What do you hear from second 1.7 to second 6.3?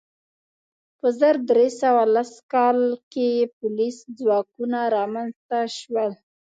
سوه لس کال کې پولیس ځواکونه رامنځته شول.